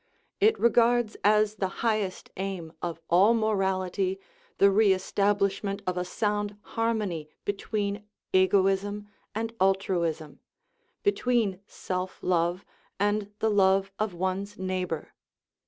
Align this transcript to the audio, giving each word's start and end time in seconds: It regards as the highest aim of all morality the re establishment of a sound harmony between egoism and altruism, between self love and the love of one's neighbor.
It 0.39 0.59
regards 0.59 1.15
as 1.23 1.57
the 1.57 1.67
highest 1.85 2.31
aim 2.35 2.73
of 2.81 2.99
all 3.07 3.35
morality 3.35 4.19
the 4.57 4.71
re 4.71 4.93
establishment 4.93 5.83
of 5.85 5.95
a 5.95 6.03
sound 6.03 6.57
harmony 6.73 7.29
between 7.45 8.07
egoism 8.33 9.09
and 9.35 9.53
altruism, 9.61 10.39
between 11.03 11.59
self 11.67 12.17
love 12.23 12.65
and 12.99 13.31
the 13.37 13.51
love 13.51 13.91
of 13.99 14.15
one's 14.15 14.57
neighbor. 14.57 15.13